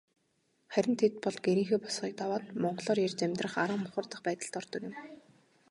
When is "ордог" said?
4.59-4.81